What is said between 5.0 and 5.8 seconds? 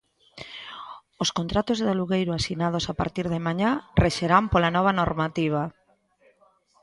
normativa.